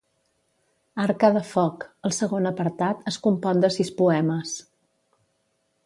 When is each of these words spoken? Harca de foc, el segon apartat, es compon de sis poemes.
Harca 1.03 1.29
de 1.35 1.43
foc, 1.49 1.85
el 2.09 2.17
segon 2.21 2.51
apartat, 2.53 3.05
es 3.13 3.21
compon 3.27 3.65
de 3.67 3.73
sis 3.79 3.93
poemes. 4.01 4.57